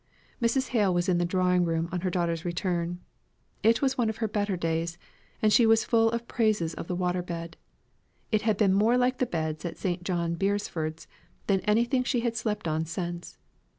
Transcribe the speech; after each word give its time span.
Mrs. 0.41 0.69
Hale 0.69 0.91
was 0.91 1.07
in 1.07 1.19
the 1.19 1.25
drawing 1.25 1.63
room 1.63 1.87
on 1.91 2.01
her 2.01 2.09
daughter's 2.09 2.43
return. 2.43 2.99
It 3.61 3.83
was 3.83 3.99
one 3.99 4.09
of 4.09 4.17
her 4.17 4.27
better 4.27 4.57
days, 4.57 4.97
and 5.43 5.53
she 5.53 5.67
was 5.67 5.83
full 5.85 6.09
of 6.09 6.27
praises 6.27 6.73
of 6.73 6.87
the 6.87 6.95
water 6.95 7.21
bed. 7.21 7.55
It 8.31 8.41
had 8.41 8.57
been 8.57 8.73
more 8.73 8.97
like 8.97 9.19
the 9.19 9.27
beds 9.27 9.63
at 9.63 9.77
Sir 9.77 9.97
John 10.01 10.33
Beresford's 10.33 11.05
than 11.45 11.59
anything 11.65 12.03
she 12.03 12.21
had 12.21 12.35
slept 12.35 12.67
on 12.67 12.83
since. 12.87 13.37